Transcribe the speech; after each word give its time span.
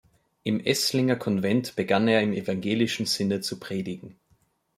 Im 0.41 0.59
Esslinger 0.61 1.15
Konvent 1.15 1.75
begann 1.75 2.07
er 2.07 2.23
im 2.23 2.33
evangelischen 2.33 3.05
Sinne 3.05 3.41
zu 3.41 3.59
predigen. 3.59 4.15